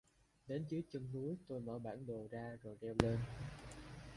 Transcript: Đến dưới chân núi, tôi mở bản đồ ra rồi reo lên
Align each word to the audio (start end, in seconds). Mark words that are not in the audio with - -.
Đến 0.47 0.65
dưới 0.69 0.83
chân 0.93 1.09
núi, 1.13 1.37
tôi 1.47 1.59
mở 1.59 1.79
bản 1.79 2.05
đồ 2.05 2.27
ra 2.31 2.57
rồi 2.63 2.75
reo 2.81 2.95
lên 3.03 3.17